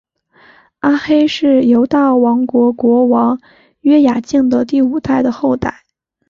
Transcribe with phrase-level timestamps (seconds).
[0.79, 3.39] 阿黑是犹大王国国王
[3.81, 5.83] 约雅敬的第五代的后代。